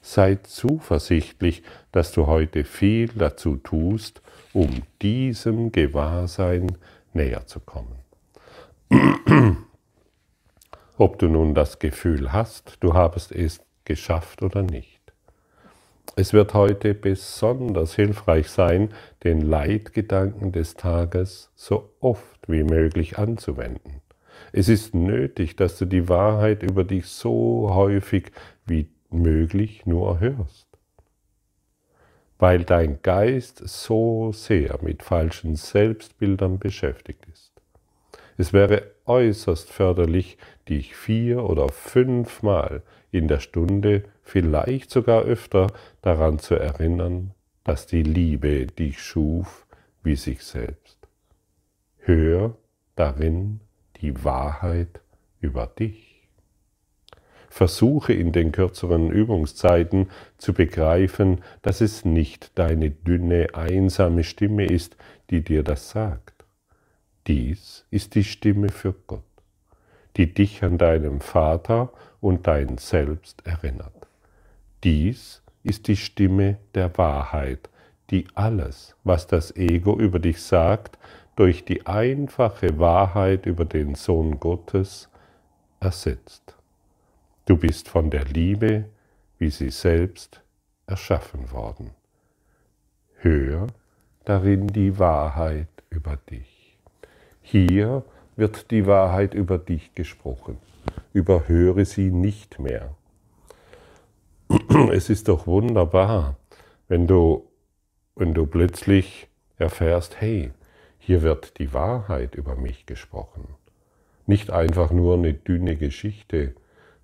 Sei 0.09 0.37
zuversichtlich, 0.37 1.65
dass 1.91 2.13
du 2.13 2.29
heute 2.29 2.63
viel 2.63 3.09
dazu 3.09 3.57
tust, 3.57 4.23
um 4.53 4.83
diesem 5.03 5.73
Gewahrsein 5.73 6.79
näher 7.13 7.45
zu 7.47 7.59
kommen. 7.59 7.99
Ob 10.97 11.19
du 11.19 11.27
nun 11.27 11.57
das 11.57 11.81
Gefühl 11.81 12.33
hast, 12.33 12.77
du 12.79 12.95
habest 12.95 13.33
es 13.33 13.61
geschafft 13.85 14.43
oder 14.43 14.63
nicht. 14.63 15.01
Es 16.15 16.33
wird 16.33 16.55
heute 16.55 16.95
besonders 16.95 17.97
hilfreich 17.97 18.49
sein, 18.49 18.91
den 19.25 19.41
Leitgedanken 19.41 20.53
des 20.53 20.75
Tages 20.75 21.51
so 21.57 21.91
oft 21.99 22.49
wie 22.49 22.63
möglich 22.63 23.19
anzuwenden. 23.19 24.03
Es 24.53 24.69
ist 24.69 24.95
nötig, 24.95 25.57
dass 25.57 25.77
du 25.77 25.85
die 25.85 26.09
Wahrheit 26.09 26.63
über 26.63 26.85
dich 26.85 27.07
so 27.07 27.75
häufig 27.75 28.31
wie 28.67 28.89
möglich 29.17 29.87
nur 29.87 30.21
hörst. 30.21 30.67
weil 32.39 32.65
dein 32.65 33.01
Geist 33.03 33.63
so 33.67 34.33
sehr 34.33 34.79
mit 34.83 35.03
falschen 35.03 35.57
Selbstbildern 35.57 36.59
beschäftigt 36.59 37.27
ist. 37.33 37.53
Es 38.37 38.53
wäre 38.53 38.91
äußerst 39.07 39.71
förderlich, 39.71 40.37
dich 40.69 40.95
vier 40.95 41.45
oder 41.45 41.69
fünfmal 41.71 42.83
in 43.11 43.29
der 43.29 43.41
Stunde, 43.41 44.05
vielleicht 44.23 44.91
sogar 44.91 45.23
öfter, 45.23 45.69
daran 46.03 46.39
zu 46.39 46.55
erinnern, 46.57 47.33
dass 47.65 47.87
die 47.87 48.03
Liebe 48.03 48.67
dich 48.67 49.01
schuf 49.01 49.67
wie 50.03 50.17
sich 50.17 50.43
selbst. 50.43 50.99
Hör 51.99 52.57
darin 52.95 53.61
die 54.03 54.25
Wahrheit 54.25 55.01
über 55.41 55.67
dich. 55.67 56.06
Versuche 57.57 58.13
in 58.13 58.33
den 58.33 58.53
kürzeren 58.53 59.11
Übungszeiten 59.11 60.11
zu 60.37 60.53
begreifen, 60.53 61.41
dass 61.63 61.81
es 61.81 62.05
nicht 62.05 62.51
deine 62.59 62.91
dünne, 62.91 63.55
einsame 63.55 64.25
Stimme 64.25 64.67
ist, 64.67 64.99
die 65.31 65.41
dir 65.41 65.63
das 65.63 65.89
sagt. 65.89 66.45
Dies 67.27 67.87
ist 67.91 68.15
die 68.15 68.25
Stimme 68.25 68.69
für 68.69 68.93
Gott, 69.07 69.23
die 70.19 70.35
dich 70.35 70.63
an 70.65 70.77
deinem 70.77 71.23
Vater 71.23 71.95
und 72.21 72.47
dein 72.47 72.77
Selbst 72.77 73.47
erinnert. 73.47 74.07
Dies 74.85 75.43
ist 75.63 75.89
die 75.89 75.97
Stimme 75.97 76.59
der 76.75 76.99
Wahrheit, 76.99 77.71
die 78.11 78.27
alles, 78.35 78.97
was 79.03 79.29
das 79.29 79.57
Ego 79.57 79.99
über 79.99 80.19
dich 80.19 80.43
sagt, 80.43 80.99
durch 81.37 81.65
die 81.65 81.87
einfache 81.87 82.79
Wahrheit 82.79 83.47
über 83.47 83.65
den 83.65 83.95
Sohn 83.95 84.41
Gottes 84.41 85.09
ersetzt. 85.81 86.57
Du 87.47 87.57
bist 87.57 87.89
von 87.89 88.11
der 88.11 88.25
Liebe, 88.25 88.87
wie 89.39 89.51
sie 89.51 89.71
selbst, 89.71 90.43
erschaffen 90.89 91.53
worden. 91.53 91.93
Hör 93.19 93.69
darin 94.25 94.67
die 94.67 94.99
Wahrheit 94.99 95.69
über 95.89 96.17
dich. 96.17 96.77
Hier 97.43 98.03
wird 98.35 98.73
die 98.73 98.87
Wahrheit 98.87 99.33
über 99.33 99.59
dich 99.59 99.95
gesprochen. 99.95 100.59
Überhöre 101.13 101.85
sie 101.85 102.11
nicht 102.11 102.59
mehr. 102.59 102.97
Es 104.93 105.09
ist 105.09 105.29
doch 105.29 105.47
wunderbar, 105.47 106.37
wenn 106.89 107.07
du, 107.07 107.49
wenn 108.17 108.35
du 108.35 108.47
plötzlich 108.47 109.29
erfährst, 109.57 110.21
hey, 110.21 110.51
hier 110.99 111.23
wird 111.23 111.61
die 111.61 111.73
Wahrheit 111.73 112.35
über 112.35 112.57
mich 112.57 112.87
gesprochen. 112.87 113.47
Nicht 114.27 114.51
einfach 114.51 114.91
nur 114.91 115.15
eine 115.15 115.33
dünne 115.33 115.77
Geschichte 115.77 116.57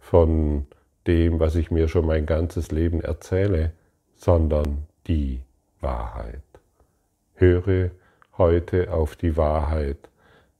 von 0.03 0.67
dem, 1.07 1.41
was 1.41 1.55
ich 1.55 1.71
mir 1.71 1.89
schon 1.89 2.05
mein 2.05 2.27
ganzes 2.27 2.71
Leben 2.71 3.01
erzähle, 3.01 3.73
sondern 4.15 4.87
die 5.07 5.41
Wahrheit. 5.81 6.43
Höre 7.35 7.91
heute 8.37 8.93
auf 8.93 9.17
die 9.17 9.37
Wahrheit, 9.37 10.11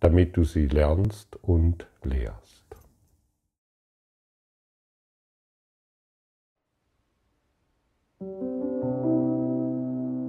damit 0.01 0.37
du 0.37 0.45
sie 0.45 0.67
lernst 0.67 1.37
und 1.43 1.87
lehrst. 2.03 2.65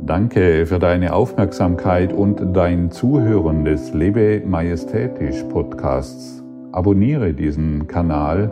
Danke 0.06 0.66
für 0.66 0.80
deine 0.80 1.14
Aufmerksamkeit 1.14 2.12
und 2.12 2.56
dein 2.56 2.92
Zuhören 2.92 3.64
des 3.64 3.94
Lebe 3.94 4.42
Majestätisch 4.46 5.44
Podcasts. 5.44 6.44
Abonniere 6.72 7.34
diesen 7.34 7.88
Kanal, 7.88 8.52